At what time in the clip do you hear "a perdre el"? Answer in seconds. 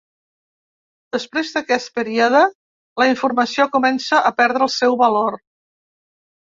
4.33-4.75